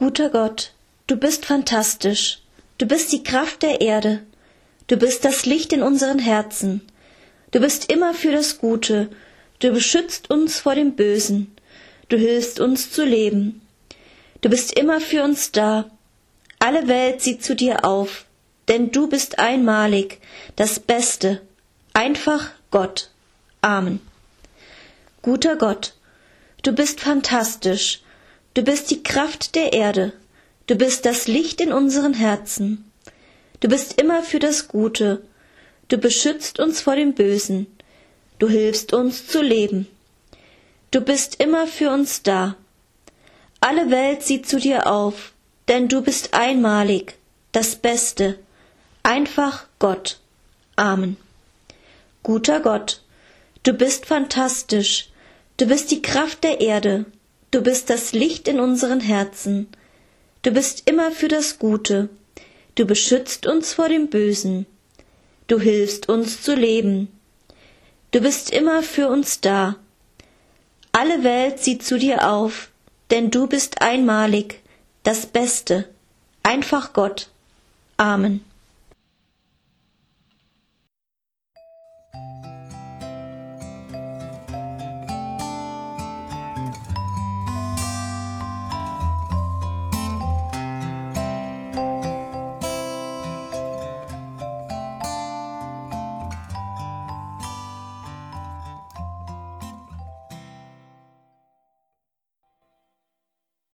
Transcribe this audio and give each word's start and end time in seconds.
Guter 0.00 0.30
Gott, 0.30 0.72
du 1.08 1.16
bist 1.16 1.44
fantastisch. 1.44 2.38
Du 2.78 2.86
bist 2.86 3.12
die 3.12 3.22
Kraft 3.22 3.60
der 3.60 3.82
Erde. 3.82 4.22
Du 4.86 4.96
bist 4.96 5.26
das 5.26 5.44
Licht 5.44 5.74
in 5.74 5.82
unseren 5.82 6.18
Herzen. 6.18 6.80
Du 7.50 7.60
bist 7.60 7.92
immer 7.92 8.14
für 8.14 8.32
das 8.32 8.60
Gute. 8.60 9.10
Du 9.58 9.70
beschützt 9.70 10.30
uns 10.30 10.58
vor 10.58 10.74
dem 10.74 10.96
Bösen. 10.96 11.54
Du 12.08 12.16
hilfst 12.16 12.60
uns 12.60 12.90
zu 12.90 13.04
leben. 13.04 13.60
Du 14.40 14.48
bist 14.48 14.72
immer 14.72 15.02
für 15.02 15.22
uns 15.22 15.52
da. 15.52 15.90
Alle 16.58 16.88
Welt 16.88 17.20
sieht 17.20 17.44
zu 17.44 17.54
dir 17.54 17.84
auf, 17.84 18.24
denn 18.68 18.92
du 18.92 19.06
bist 19.06 19.38
einmalig, 19.38 20.18
das 20.56 20.80
Beste, 20.80 21.42
einfach 21.92 22.48
Gott. 22.70 23.10
Amen. 23.60 24.00
Guter 25.20 25.56
Gott, 25.56 25.92
du 26.62 26.72
bist 26.72 27.00
fantastisch. 27.00 28.00
Du 28.54 28.62
bist 28.62 28.90
die 28.90 29.02
Kraft 29.02 29.54
der 29.54 29.72
Erde. 29.72 30.12
Du 30.66 30.74
bist 30.74 31.06
das 31.06 31.28
Licht 31.28 31.60
in 31.60 31.72
unseren 31.72 32.14
Herzen. 32.14 32.90
Du 33.60 33.68
bist 33.68 34.00
immer 34.00 34.22
für 34.22 34.38
das 34.38 34.68
Gute. 34.68 35.22
Du 35.88 35.98
beschützt 35.98 36.58
uns 36.58 36.80
vor 36.80 36.96
dem 36.96 37.14
Bösen. 37.14 37.66
Du 38.38 38.48
hilfst 38.48 38.92
uns 38.92 39.26
zu 39.26 39.42
leben. 39.42 39.86
Du 40.90 41.00
bist 41.00 41.40
immer 41.40 41.66
für 41.66 41.90
uns 41.90 42.22
da. 42.22 42.56
Alle 43.60 43.90
Welt 43.90 44.22
sieht 44.22 44.48
zu 44.48 44.58
dir 44.58 44.90
auf, 44.90 45.32
denn 45.68 45.88
du 45.88 46.00
bist 46.00 46.32
einmalig, 46.32 47.16
das 47.52 47.76
Beste, 47.76 48.38
einfach 49.02 49.66
Gott. 49.78 50.18
Amen. 50.76 51.16
Guter 52.22 52.60
Gott, 52.60 53.02
du 53.62 53.74
bist 53.74 54.06
fantastisch, 54.06 55.10
du 55.58 55.66
bist 55.66 55.90
die 55.90 56.00
Kraft 56.00 56.42
der 56.42 56.60
Erde, 56.60 57.04
du 57.50 57.62
bist 57.62 57.90
das 57.90 58.12
Licht 58.12 58.48
in 58.48 58.60
unseren 58.60 59.00
Herzen, 59.00 59.68
Du 60.42 60.52
bist 60.52 60.88
immer 60.88 61.10
für 61.10 61.28
das 61.28 61.58
Gute. 61.58 62.08
Du 62.74 62.86
beschützt 62.86 63.46
uns 63.46 63.74
vor 63.74 63.90
dem 63.90 64.08
Bösen. 64.08 64.64
Du 65.48 65.60
hilfst 65.60 66.08
uns 66.08 66.40
zu 66.40 66.54
leben. 66.54 67.08
Du 68.12 68.20
bist 68.20 68.50
immer 68.50 68.82
für 68.82 69.08
uns 69.08 69.42
da. 69.42 69.76
Alle 70.92 71.22
Welt 71.24 71.58
sieht 71.58 71.84
zu 71.84 71.98
dir 71.98 72.30
auf, 72.30 72.70
denn 73.10 73.30
du 73.30 73.46
bist 73.48 73.82
einmalig, 73.82 74.60
das 75.02 75.26
Beste, 75.26 75.88
einfach 76.42 76.94
Gott. 76.94 77.28
Amen. 77.98 78.42